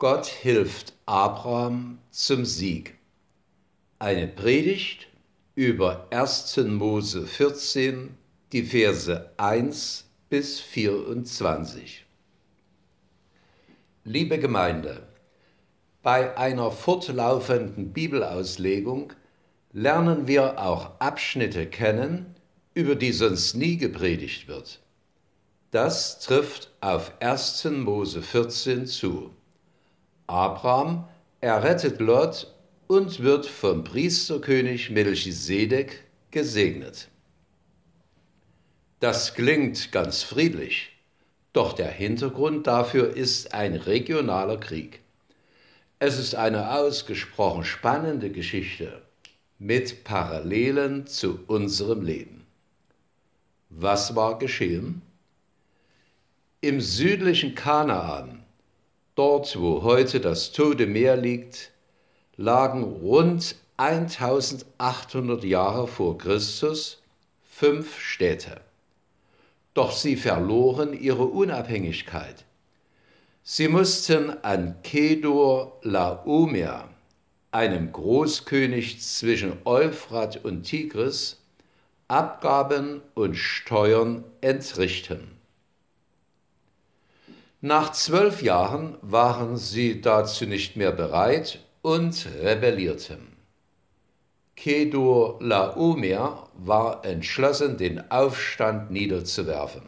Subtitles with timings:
[0.00, 2.96] Gott hilft Abraham zum Sieg.
[3.98, 5.08] Eine Predigt
[5.56, 6.56] über 1.
[6.68, 8.16] Mose 14,
[8.52, 12.06] die Verse 1 bis 24.
[14.04, 15.02] Liebe Gemeinde,
[16.04, 19.14] bei einer fortlaufenden Bibelauslegung
[19.72, 22.36] lernen wir auch Abschnitte kennen,
[22.72, 24.80] über die sonst nie gepredigt wird.
[25.72, 27.64] Das trifft auf 1.
[27.64, 29.34] Mose 14 zu.
[30.28, 31.08] Abraham
[31.40, 32.54] errettet Lot
[32.86, 37.08] und wird vom Priesterkönig Melchisedek gesegnet.
[39.00, 40.90] Das klingt ganz friedlich,
[41.54, 45.00] doch der Hintergrund dafür ist ein regionaler Krieg.
[45.98, 49.00] Es ist eine ausgesprochen spannende Geschichte
[49.58, 52.46] mit Parallelen zu unserem Leben.
[53.70, 55.00] Was war geschehen?
[56.60, 58.37] Im südlichen Kanaan
[59.18, 61.72] Dort, wo heute das Tote Meer liegt,
[62.36, 67.02] lagen rund 1800 Jahre vor Christus
[67.50, 68.60] fünf Städte.
[69.74, 72.44] Doch sie verloren ihre Unabhängigkeit.
[73.42, 76.88] Sie mussten an Kedor Laomer,
[77.50, 81.38] einem Großkönig zwischen Euphrat und Tigris,
[82.06, 85.37] Abgaben und Steuern entrichten.
[87.60, 93.36] Nach zwölf Jahren waren sie dazu nicht mehr bereit und rebellierten.
[94.54, 99.82] Kedur Laomer war entschlossen, den Aufstand niederzuwerfen.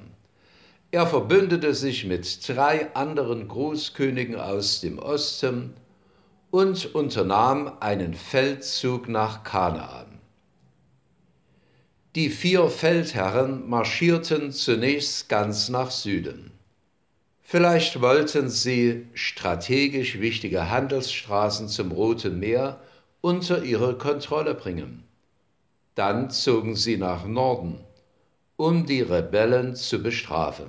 [0.91, 5.75] Er verbündete sich mit drei anderen Großkönigen aus dem Osten
[6.51, 10.19] und unternahm einen Feldzug nach Kanaan.
[12.17, 16.51] Die vier Feldherren marschierten zunächst ganz nach Süden.
[17.53, 22.81] Vielleicht wollten sie strategisch wichtige Handelsstraßen zum Roten Meer
[23.23, 25.03] unter ihre Kontrolle bringen.
[25.97, 27.81] Dann zogen sie nach Norden,
[28.57, 30.69] um die Rebellen zu bestrafen.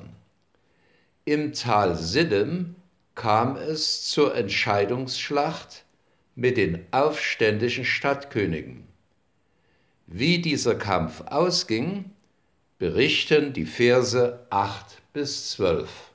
[1.23, 2.73] Im Tal Siddim
[3.13, 5.85] kam es zur Entscheidungsschlacht
[6.33, 8.87] mit den aufständischen Stadtkönigen.
[10.07, 12.05] Wie dieser Kampf ausging,
[12.79, 16.10] berichten die Verse 8 bis 12.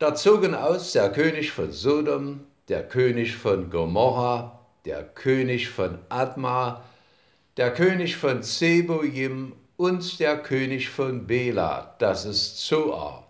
[0.00, 6.82] Da zogen aus der König von Sodom, der König von Gomorra, der König von Adma,
[7.56, 13.28] der König von Zeboim und der König von Bela, das ist Zoar,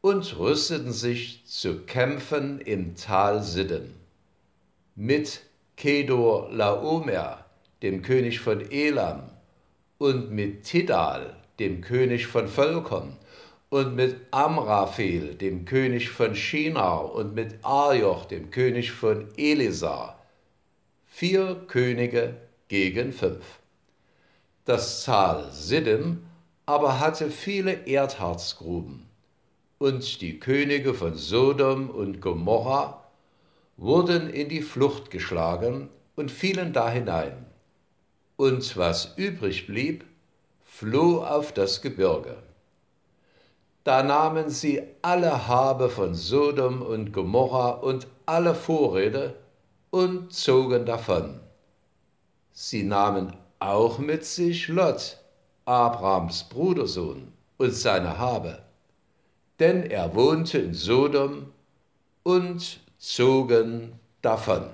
[0.00, 3.92] und rüsteten sich zu kämpfen im Tal Sidden.
[4.94, 5.40] Mit
[5.76, 7.44] Kedor Laomer,
[7.82, 9.24] dem König von Elam,
[9.98, 13.16] und mit Tidal, dem König von Völkern,
[13.76, 20.18] und mit Amraphel, dem König von Shinar, und mit Arjoch, dem König von Elisa.
[21.04, 22.38] Vier Könige
[22.68, 23.44] gegen fünf.
[24.64, 26.24] Das Tal Siddim
[26.64, 29.06] aber hatte viele Erdharzgruben,
[29.76, 33.04] und die Könige von Sodom und Gomorra
[33.76, 37.44] wurden in die Flucht geschlagen und fielen da hinein.
[38.38, 40.06] Und was übrig blieb,
[40.64, 42.38] floh auf das Gebirge.
[43.86, 49.36] Da nahmen sie alle Habe von Sodom und Gomorra und alle Vorräte
[49.90, 51.38] und zogen davon.
[52.50, 55.18] Sie nahmen auch mit sich Lot,
[55.66, 58.58] Abrahams Brudersohn, und seine Habe,
[59.60, 61.52] denn er wohnte in Sodom
[62.24, 64.64] und zogen davon.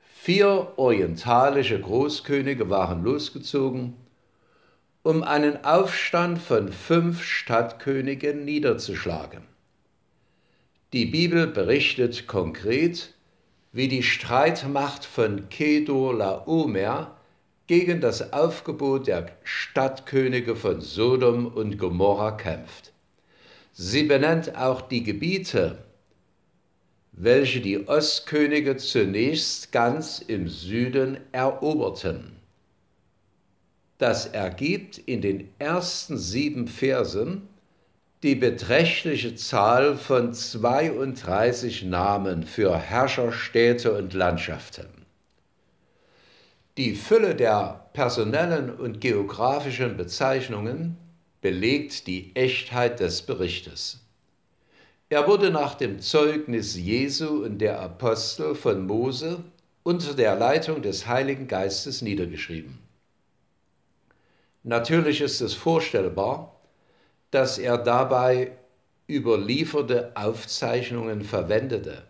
[0.00, 3.94] Vier orientalische Großkönige waren losgezogen
[5.02, 9.42] um einen Aufstand von fünf Stadtkönigen niederzuschlagen.
[10.92, 13.14] Die Bibel berichtet konkret,
[13.72, 17.16] wie die Streitmacht von Kedor Laomer
[17.66, 22.92] gegen das Aufgebot der Stadtkönige von Sodom und Gomorra kämpft.
[23.72, 25.78] Sie benennt auch die Gebiete,
[27.12, 32.39] welche die Ostkönige zunächst ganz im Süden eroberten.
[34.00, 37.50] Das ergibt in den ersten sieben Versen
[38.22, 44.86] die beträchtliche Zahl von 32 Namen für Herrscherstädte und Landschaften.
[46.78, 50.96] Die Fülle der personellen und geografischen Bezeichnungen
[51.42, 54.00] belegt die Echtheit des Berichtes.
[55.10, 59.44] Er wurde nach dem Zeugnis Jesu und der Apostel von Mose
[59.82, 62.79] unter der Leitung des Heiligen Geistes niedergeschrieben.
[64.62, 66.60] Natürlich ist es vorstellbar,
[67.30, 68.56] dass er dabei
[69.08, 72.04] überlieferte Aufzeichnungen verwendete.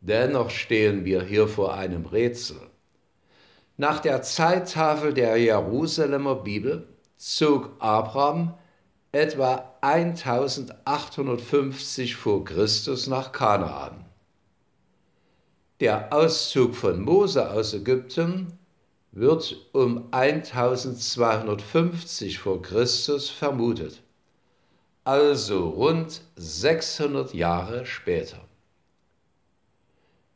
[0.00, 2.58] Dennoch stehen wir hier vor einem Rätsel.
[3.76, 8.54] Nach der Zeittafel der Jerusalemer Bibel zog Abraham
[9.12, 14.04] etwa 1850 vor Christus nach Kanaan.
[15.80, 18.55] Der Auszug von Mose aus Ägypten
[19.16, 24.02] wird um 1250 vor Christus vermutet,
[25.04, 28.36] also rund 600 Jahre später.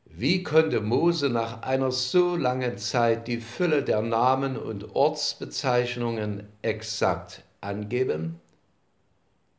[0.06, 7.42] Wie konnte Mose nach einer so langen Zeit die Fülle der Namen und Ortsbezeichnungen exakt
[7.60, 8.40] angeben?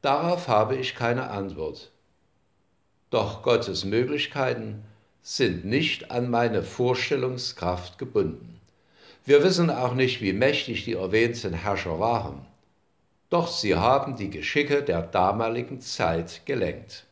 [0.01, 1.91] Darauf habe ich keine Antwort.
[3.11, 4.83] Doch Gottes Möglichkeiten
[5.21, 8.60] sind nicht an meine Vorstellungskraft gebunden.
[9.23, 12.45] Wir wissen auch nicht, wie mächtig die erwähnten Herrscher waren.
[13.29, 17.05] Doch sie haben die Geschicke der damaligen Zeit gelenkt.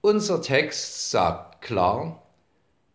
[0.00, 2.22] Unser Text sagt klar,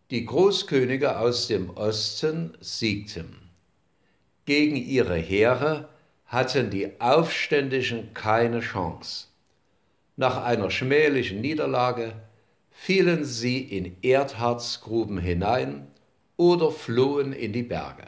[0.10, 3.50] die Großkönige aus dem Osten siegten.
[4.46, 5.90] Gegen ihre Heere
[6.26, 9.28] hatten die Aufständischen keine Chance.
[10.16, 12.14] Nach einer schmählichen Niederlage
[12.70, 15.88] fielen sie in Erdharzgruben hinein
[16.42, 18.08] oder flohen in die Berge.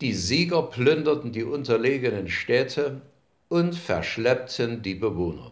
[0.00, 3.00] Die Sieger plünderten die unterlegenen Städte
[3.48, 5.50] und verschleppten die Bewohner.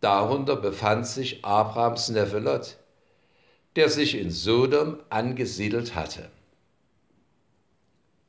[0.00, 2.76] Darunter befand sich Abrahams Neffe Lot,
[3.76, 6.28] der sich in Sodom angesiedelt hatte.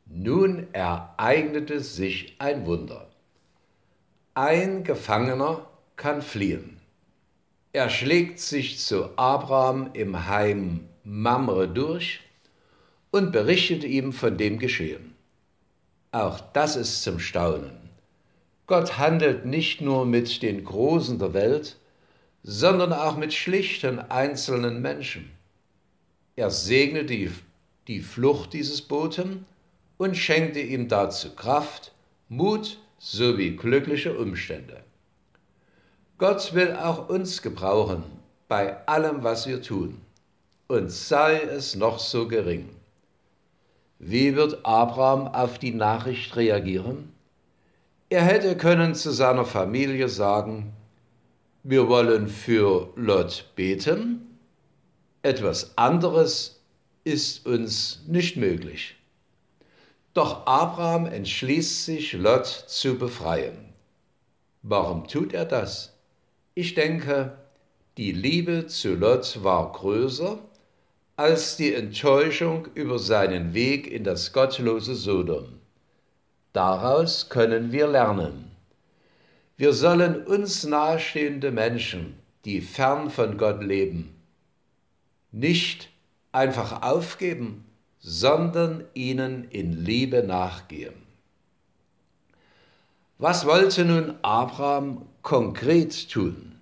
[0.05, 3.09] Nun ereignete sich ein Wunder.
[4.35, 6.74] Ein Gefangener kann fliehen.
[7.75, 12.21] Er schlägt sich zu Abraham im Heim Mamre durch
[13.11, 15.13] und berichtet ihm von dem Geschehen.
[16.13, 17.89] Auch das ist zum Staunen.
[18.65, 21.75] Gott handelt nicht nur mit den Großen der Welt,
[22.43, 25.29] sondern auch mit schlichten einzelnen Menschen.
[26.37, 27.31] Er segnete die,
[27.89, 29.45] die Flucht dieses Boten
[29.97, 31.91] und schenkte ihm dazu Kraft,
[32.29, 34.81] Mut sowie glückliche Umstände.
[36.17, 38.03] Gott will auch uns gebrauchen
[38.47, 39.99] bei allem, was wir tun,
[40.67, 42.69] und sei es noch so gering.
[43.99, 47.11] Wie wird Abraham auf die Nachricht reagieren?
[48.07, 50.71] Er hätte können zu seiner Familie sagen,
[51.63, 54.37] wir wollen für Lot beten,
[55.21, 56.61] etwas anderes
[57.03, 58.95] ist uns nicht möglich.
[60.13, 63.73] Doch Abraham entschließt sich, Lot zu befreien.
[64.61, 65.94] Warum tut er das?
[66.57, 67.37] Ich denke,
[67.97, 70.39] die Liebe zu Lot war größer
[71.17, 75.59] als die Enttäuschung über seinen Weg in das gottlose Sodom.
[76.53, 78.51] Daraus können wir lernen.
[79.57, 84.15] Wir sollen uns nahestehende Menschen, die fern von Gott leben,
[85.33, 85.89] nicht
[86.31, 87.65] einfach aufgeben,
[87.99, 91.04] sondern ihnen in Liebe nachgehen.
[93.17, 96.59] Was wollte nun Abraham konkret tun?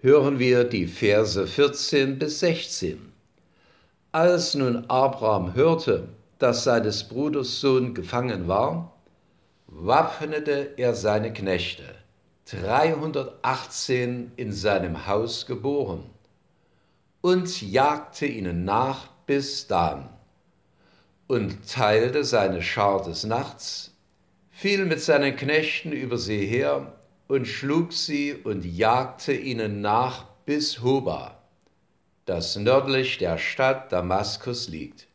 [0.00, 3.12] Hören wir die Verse 14 bis 16.
[4.10, 6.08] Als nun Abraham hörte,
[6.38, 8.96] dass seines Bruders Sohn gefangen war,
[9.66, 11.94] waffnete er seine Knechte,
[12.46, 16.04] 318 in seinem Haus geboren,
[17.20, 20.08] und jagte ihnen nach bis Dan
[21.26, 23.92] und teilte seine Schar des Nachts,
[24.56, 26.94] fiel mit seinen Knechten über sie her
[27.28, 31.36] und schlug sie und jagte ihnen nach bis Hoba,
[32.24, 35.08] das nördlich der Stadt Damaskus liegt.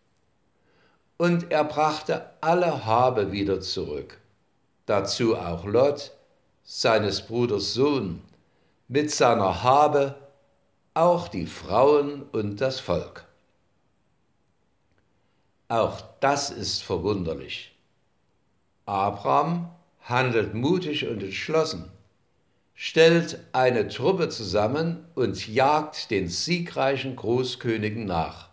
[1.18, 4.20] Und er brachte alle Habe wieder zurück,
[4.86, 6.12] dazu auch Lot,
[6.62, 8.22] seines Bruders Sohn,
[8.90, 10.18] mit seiner Habe
[10.94, 13.26] auch die Frauen und das Volk.
[15.68, 17.71] Auch das ist verwunderlich.
[18.92, 19.70] Abraham
[20.02, 21.90] handelt mutig und entschlossen,
[22.76, 28.50] stellt eine Truppe zusammen und jagt den siegreichen Großkönigen nach,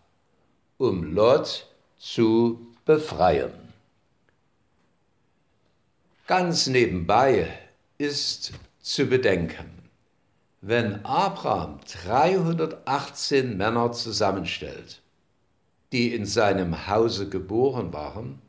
[0.76, 1.66] um Lot
[1.98, 3.52] zu befreien.
[6.28, 7.48] Ganz nebenbei
[7.96, 9.90] ist zu bedenken,
[10.60, 15.02] wenn Abraham 318 Männer zusammenstellt,
[15.90, 18.40] die in seinem Hause geboren waren,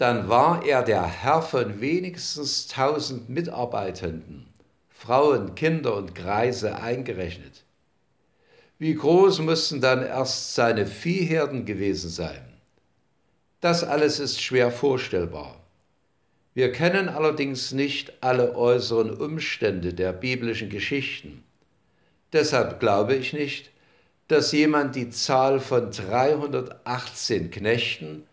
[0.00, 4.46] dann war er der Herr von wenigstens tausend Mitarbeitenden,
[4.88, 7.64] Frauen, Kinder und Greise eingerechnet.
[8.78, 12.40] Wie groß mussten dann erst seine Viehherden gewesen sein?
[13.60, 15.60] Das alles ist schwer vorstellbar.
[16.54, 21.44] Wir kennen allerdings nicht alle äußeren Umstände der biblischen Geschichten.
[22.32, 23.70] Deshalb glaube ich nicht,
[24.28, 28.24] dass jemand die Zahl von 318 Knechten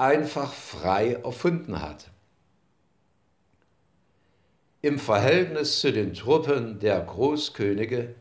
[0.00, 2.10] einfach frei erfunden hat.
[4.80, 8.14] Im Verhältnis zu den Truppen der Großkönige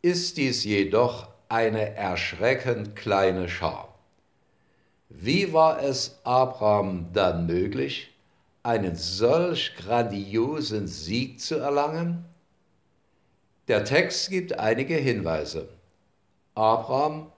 [0.00, 3.98] ist dies jedoch eine erschreckend kleine Schar.
[5.08, 8.14] Wie war es Abraham dann möglich,
[8.62, 12.24] einen solch grandiosen Sieg zu erlangen?
[13.66, 15.68] Der Text gibt einige Hinweise.
[16.54, 17.32] Abraham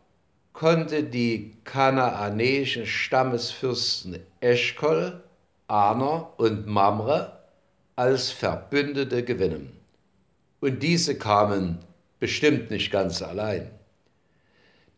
[0.56, 5.22] konnte die kanaanäischen Stammesfürsten Eschkol,
[5.68, 7.40] Aner und Mamre
[7.94, 9.70] als Verbündete gewinnen.
[10.60, 11.80] Und diese kamen
[12.18, 13.70] bestimmt nicht ganz allein.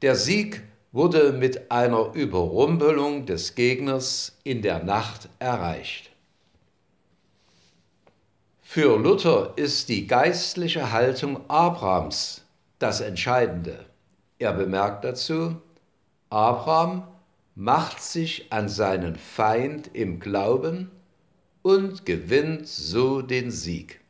[0.00, 0.62] Der Sieg
[0.93, 6.12] wurde mit einer Überrumpelung des Gegners in der Nacht erreicht.
[8.62, 12.45] Für Luther ist die geistliche Haltung Abrahams
[12.79, 13.88] das Entscheidende.
[14.38, 15.61] Er bemerkt dazu,
[16.30, 17.07] Abraham
[17.54, 20.90] macht sich an seinen Feind im Glauben
[21.62, 24.00] und gewinnt so den Sieg.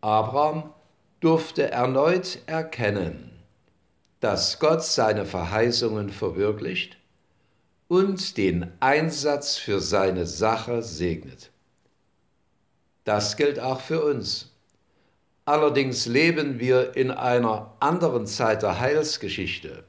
[0.00, 0.72] Abraham
[1.20, 3.30] durfte erneut erkennen,
[4.20, 6.96] dass Gott seine Verheißungen verwirklicht
[7.88, 11.50] und den Einsatz für seine Sache segnet.
[13.04, 14.54] Das gilt auch für uns.
[15.48, 19.82] Allerdings leben wir in einer anderen Zeit der Heilsgeschichte.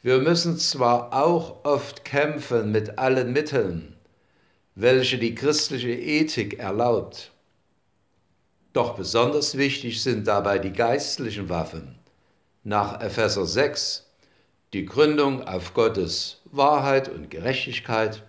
[0.00, 3.96] Wir müssen zwar auch oft kämpfen mit allen Mitteln,
[4.76, 7.32] welche die christliche Ethik erlaubt,
[8.74, 11.98] doch besonders wichtig sind dabei die geistlichen Waffen,
[12.62, 14.08] nach Epheser 6
[14.72, 18.22] die Gründung auf Gottes Wahrheit und Gerechtigkeit,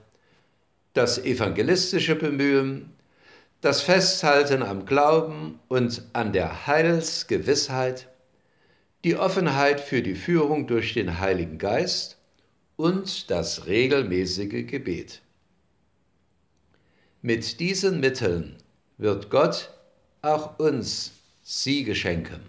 [0.94, 2.97] das evangelistische Bemühen,
[3.62, 8.08] das Festhalten am Glauben und an der Heilsgewissheit,
[9.04, 12.18] die Offenheit für die Führung durch den Heiligen Geist
[12.76, 15.22] und das regelmäßige Gebet.
[17.22, 18.58] Mit diesen Mitteln
[18.98, 19.72] wird Gott
[20.22, 21.12] auch uns
[21.42, 22.42] Siege schenken.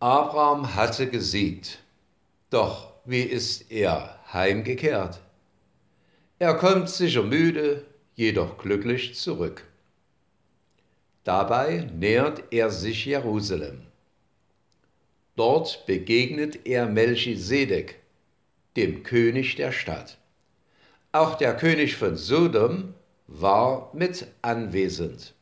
[0.00, 1.78] Abraham hatte gesiegt,
[2.48, 5.20] doch wie ist er heimgekehrt?
[6.38, 9.64] Er kommt sicher müde, jedoch glücklich zurück.
[11.24, 13.82] Dabei nähert er sich Jerusalem.
[15.36, 18.00] Dort begegnet er Melchisedek,
[18.76, 20.18] dem König der Stadt.
[21.12, 22.94] Auch der König von Sodom
[23.26, 25.34] war mit anwesend.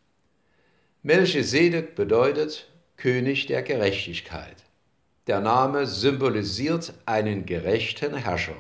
[1.03, 4.57] Melchisedek bedeutet König der Gerechtigkeit.
[5.27, 8.57] Der Name symbolisiert einen gerechten Herrscher.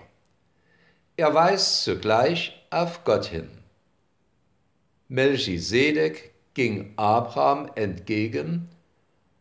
[1.16, 3.57] Er weist zugleich auf Gott hin.
[5.08, 8.68] Melchisedek ging Abraham entgegen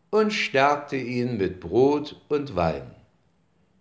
[0.09, 2.95] und stärkte ihn mit Brot und Wein.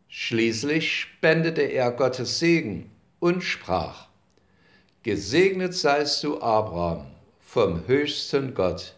[0.09, 2.91] Schließlich spendete er Gottes Segen
[3.21, 4.09] und sprach,
[5.03, 7.07] Gesegnet seist du, Abraham,
[7.41, 8.97] vom höchsten Gott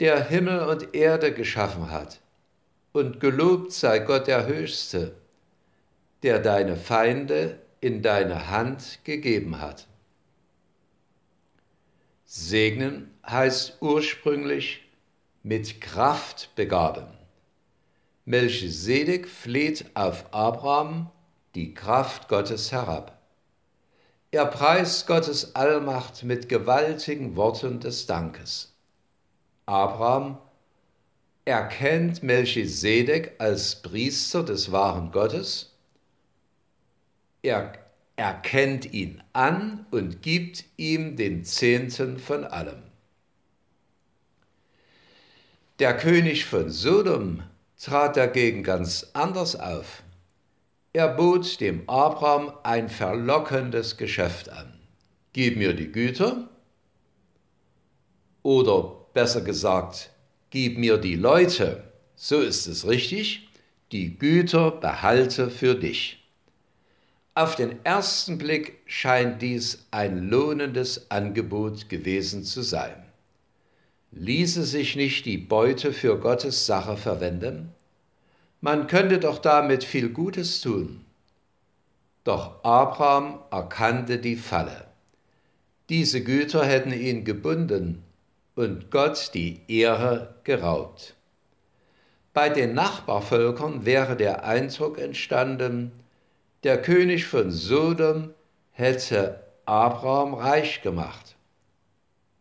[0.00, 2.20] der Himmel und Erde geschaffen hat.
[2.92, 5.14] Und gelobt sei Gott der Höchste,
[6.22, 9.86] der deine Feinde in deine Hand gegeben hat.
[12.30, 14.82] Segnen heißt ursprünglich
[15.42, 17.06] mit Kraft begaben.
[18.26, 21.10] Melchisedek fleht auf Abraham
[21.54, 23.18] die Kraft Gottes herab.
[24.30, 28.74] Er preist Gottes Allmacht mit gewaltigen Worten des Dankes.
[29.64, 30.36] Abraham
[31.46, 35.74] erkennt Melchisedek als Priester des wahren Gottes.
[37.40, 37.72] Er
[38.18, 42.82] erkennt ihn an und gibt ihm den Zehnten von allem.
[45.78, 47.44] Der König von Sodom
[47.80, 50.02] trat dagegen ganz anders auf.
[50.92, 54.80] Er bot dem Abraham ein verlockendes Geschäft an.
[55.32, 56.48] Gib mir die Güter
[58.42, 60.10] oder besser gesagt,
[60.50, 61.84] gib mir die Leute,
[62.16, 63.48] so ist es richtig,
[63.92, 66.17] die Güter behalte für dich.
[67.38, 72.96] Auf den ersten Blick scheint dies ein lohnendes Angebot gewesen zu sein.
[74.10, 77.72] Ließe sich nicht die Beute für Gottes Sache verwenden?
[78.60, 81.04] Man könnte doch damit viel Gutes tun.
[82.24, 84.88] Doch Abraham erkannte die Falle.
[85.90, 88.02] Diese Güter hätten ihn gebunden
[88.56, 91.14] und Gott die Ehre geraubt.
[92.34, 95.92] Bei den Nachbarvölkern wäre der Eindruck entstanden,
[96.68, 98.34] der König von Sodom
[98.72, 101.34] hätte Abraham reich gemacht?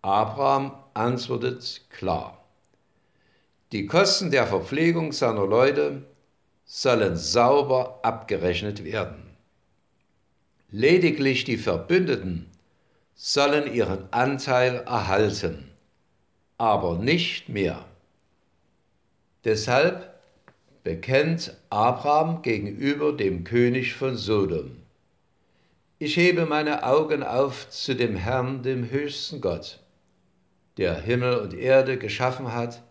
[0.02, 2.46] Abraham antwortet klar.
[3.72, 6.02] Die Kosten der Verpflegung seiner Leute
[6.66, 9.38] sollen sauber abgerechnet werden.
[10.72, 12.50] Lediglich die Verbündeten
[13.16, 15.72] sollen ihren Anteil erhalten,
[16.58, 17.86] aber nicht mehr.
[19.46, 20.17] Deshalb
[20.88, 24.72] bekennt Abraham gegenüber dem König von Sodom.
[26.00, 29.80] Ich hebe meine Augen auf zu dem Herrn, dem höchsten Gott,
[30.78, 32.84] der Himmel und Erde geschaffen hat,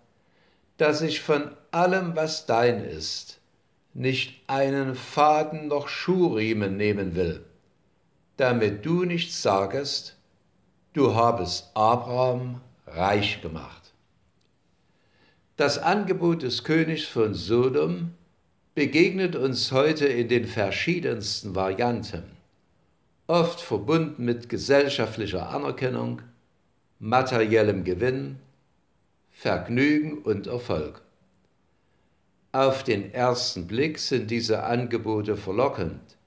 [0.77, 3.41] dass ich von allem, was dein ist,
[3.95, 7.47] nicht einen Faden noch Schuhriemen nehmen will,
[8.37, 10.19] damit du nicht sagest,
[10.93, 13.86] du habest Abraham reich gemacht.
[15.57, 18.11] Das Angebot des Königs von Sodom
[18.75, 22.25] begegnet uns heute in den verschiedensten Varianten,
[23.27, 26.21] oft verbunden mit gesellschaftlicher Anerkennung,
[26.99, 28.37] materiellem Gewinn,
[29.31, 31.01] Vergnügen und Erfolg.
[32.53, 36.19] Auf den ersten Blick sind diese Angebote verlockend,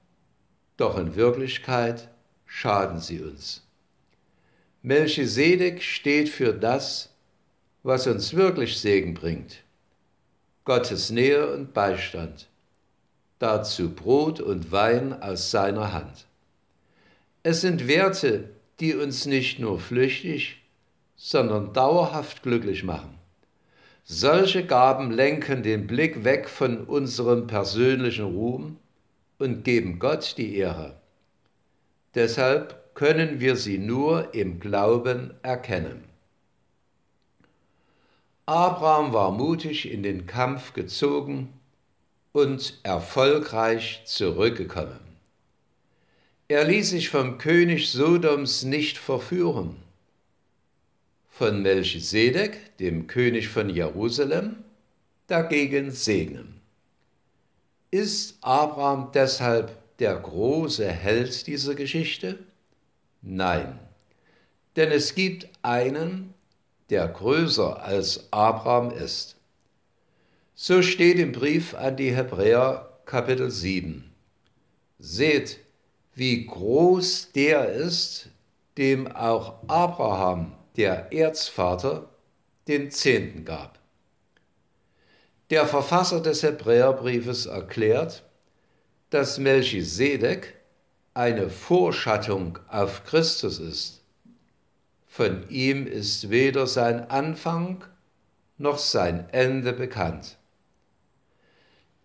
[0.76, 2.08] doch in Wirklichkeit
[2.46, 3.64] schaden sie uns.
[4.82, 7.09] Melchisedek steht für das,
[7.82, 9.62] was uns wirklich Segen bringt.
[10.64, 12.48] Gottes Nähe und Beistand.
[13.38, 16.26] Dazu Brot und Wein aus seiner Hand.
[17.42, 20.62] Es sind Werte, die uns nicht nur flüchtig,
[21.16, 23.14] sondern dauerhaft glücklich machen.
[24.04, 28.76] Solche Gaben lenken den Blick weg von unserem persönlichen Ruhm
[29.38, 31.00] und geben Gott die Ehre.
[32.14, 36.09] Deshalb können wir sie nur im Glauben erkennen.
[38.50, 41.52] Abraham war mutig in den Kampf gezogen
[42.32, 44.98] und erfolgreich zurückgekommen.
[46.48, 49.76] Er ließ sich vom König Sodoms nicht verführen
[51.28, 54.56] von Melchisedek, dem König von Jerusalem,
[55.28, 56.60] dagegen segnen.
[57.92, 62.40] Ist Abraham deshalb der große Held dieser Geschichte?
[63.22, 63.78] Nein,
[64.74, 66.34] denn es gibt einen,
[66.90, 69.36] der größer als Abraham ist.
[70.54, 74.12] So steht im Brief an die Hebräer Kapitel 7.
[74.98, 75.60] Seht,
[76.14, 78.28] wie groß der ist,
[78.76, 82.08] dem auch Abraham der Erzvater
[82.68, 83.78] den Zehnten gab.
[85.50, 88.22] Der Verfasser des Hebräerbriefes erklärt,
[89.10, 90.54] dass Melchisedek
[91.14, 93.99] eine Vorschattung auf Christus ist.
[95.10, 97.84] Von ihm ist weder sein Anfang
[98.56, 100.38] noch sein Ende bekannt.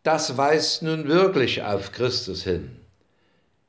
[0.04, 2.76] Das weist nun wirklich auf Christus hin,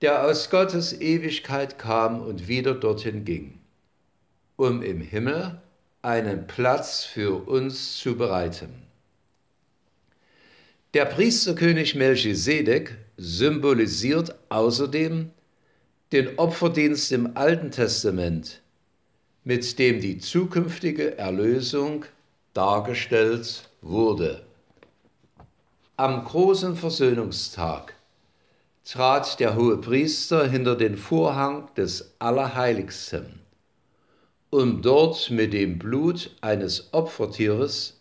[0.02, 3.60] der aus Gottes Ewigkeit kam und wieder dorthin ging
[4.56, 5.60] um im Himmel
[6.02, 8.70] einen Platz für uns zu bereiten.
[10.94, 15.30] Der Priesterkönig Melchisedek symbolisiert außerdem
[16.12, 18.62] den Opferdienst im Alten Testament,
[19.46, 22.04] mit dem die zukünftige Erlösung
[22.52, 24.42] dargestellt wurde.
[25.96, 27.94] Am großen Versöhnungstag
[28.84, 33.40] trat der hohe Priester hinter den Vorhang des Allerheiligsten
[34.50, 38.00] um dort mit dem Blut eines Opfertieres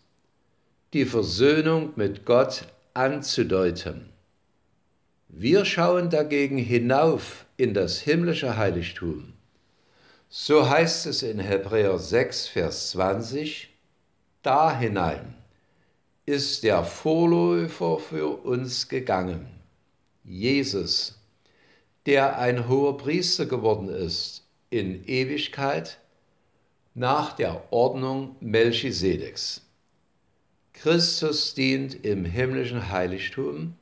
[0.94, 4.08] die Versöhnung mit Gott anzudeuten.
[5.28, 9.35] Wir schauen dagegen hinauf in das himmlische Heiligtum.
[10.28, 13.68] So heißt es in Hebräer 6, Vers 20,
[14.42, 15.34] da hinein
[16.26, 19.46] ist der Vorläufer für uns gegangen,
[20.24, 21.20] Jesus,
[22.06, 25.98] der ein hoher Priester geworden ist in Ewigkeit,
[26.94, 29.60] nach der Ordnung Melchisedeks.
[30.72, 33.74] Christus dient im himmlischen Heiligtum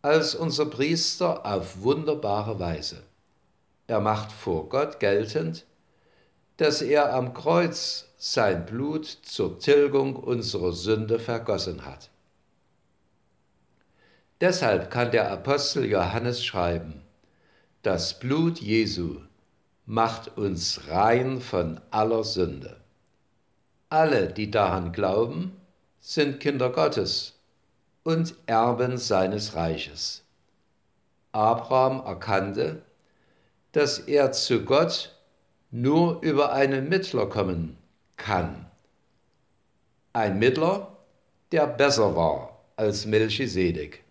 [0.00, 3.02] als unser Priester auf wunderbare Weise.
[3.88, 5.64] Er macht vor Gott geltend,
[6.58, 12.10] dass er am Kreuz sein Blut zur Tilgung unserer Sünde vergossen hat.
[14.42, 17.02] Deshalb kann der Apostel Johannes schreiben,
[17.82, 19.20] das Blut Jesu
[19.86, 22.76] macht uns rein von aller Sünde.
[23.88, 25.56] Alle, die daran glauben,
[25.98, 27.40] sind Kinder Gottes
[28.02, 30.24] und Erben seines Reiches.
[31.32, 32.82] Abraham erkannte,
[33.78, 35.14] dass er zu Gott
[35.70, 37.76] nur über einen Mittler kommen
[38.16, 38.66] kann.
[40.12, 40.96] Ein Mittler,
[41.52, 44.02] der besser war als Melchisedek.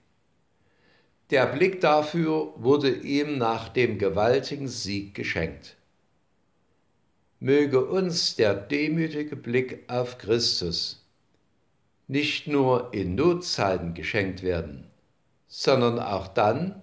[1.31, 5.75] Der Blick dafür wurde ihm nach dem gewaltigen Sieg geschenkt.
[7.41, 11.05] Möge uns der demütige Blick auf Christus
[12.07, 14.89] nicht nur in Notzeiten geschenkt werden,
[15.49, 16.81] sondern auch dann,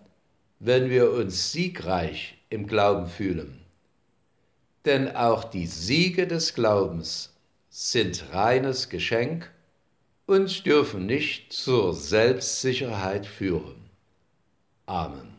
[0.59, 3.60] wenn wir uns siegreich im Glauben fühlen.
[4.84, 7.34] Denn auch die Siege des Glaubens
[7.68, 9.50] sind reines Geschenk
[10.26, 13.90] und dürfen nicht zur Selbstsicherheit führen.
[14.86, 15.34] Amen.